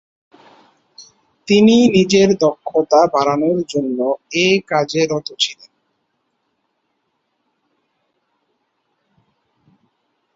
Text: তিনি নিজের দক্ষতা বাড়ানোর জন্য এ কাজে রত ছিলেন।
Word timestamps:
তিনি 1.47 1.75
নিজের 1.95 2.29
দক্ষতা 2.37 3.01
বাড়ানোর 3.13 3.59
জন্য 3.69 3.99
এ 4.37 4.47
কাজে 4.67 5.01
রত 5.05 5.27
ছিলেন। 5.39 5.71